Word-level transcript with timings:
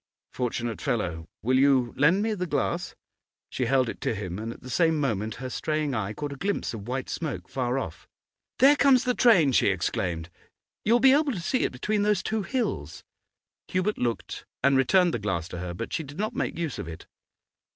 'Fortunate 0.33 0.81
fellow! 0.81 1.27
Will 1.43 1.59
you 1.59 1.93
lend 1.95 2.23
me 2.23 2.33
the 2.33 2.47
glass?' 2.47 2.95
She 3.51 3.67
held 3.67 3.87
it 3.87 4.01
to 4.01 4.15
him, 4.15 4.39
and 4.39 4.51
at 4.51 4.61
the 4.63 4.69
same 4.71 4.99
moment 4.99 5.35
her 5.35 5.47
straying 5.51 5.93
eye 5.93 6.11
caught 6.11 6.33
a 6.33 6.37
glimpse 6.37 6.73
of 6.73 6.87
white 6.87 7.07
smoke, 7.07 7.47
far 7.47 7.77
off. 7.77 8.07
'There 8.57 8.75
comes 8.77 9.03
the 9.03 9.13
train!' 9.13 9.51
she 9.51 9.67
exclaimed. 9.67 10.31
'You 10.83 10.93
will 10.93 10.99
be 11.01 11.13
able 11.13 11.33
to 11.33 11.39
see 11.39 11.59
it 11.65 11.71
between 11.71 12.01
these 12.01 12.23
two 12.23 12.41
hills.' 12.41 13.03
Hubert 13.67 13.99
looked 13.99 14.47
and 14.63 14.75
returned 14.75 15.13
the 15.13 15.19
glass 15.19 15.47
to 15.49 15.59
her, 15.59 15.71
but 15.75 15.93
she 15.93 16.01
did 16.01 16.17
not 16.17 16.33
make 16.33 16.57
use 16.57 16.79
of 16.79 16.87
it. 16.87 17.05